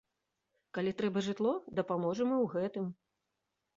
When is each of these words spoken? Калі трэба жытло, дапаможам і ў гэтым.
Калі 0.77 0.93
трэба 1.01 1.23
жытло, 1.29 1.53
дапаможам 1.81 2.27
і 2.37 2.39
ў 2.43 2.51
гэтым. 2.55 2.85